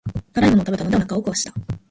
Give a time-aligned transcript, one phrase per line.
[0.33, 1.53] 辛いものを食べたのでお腹を壊した。